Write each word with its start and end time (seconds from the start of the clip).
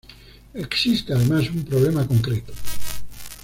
Existe 0.55 1.13
además 1.13 1.47
un 1.53 1.63
problema 1.63 2.07
concreto. 2.07 2.53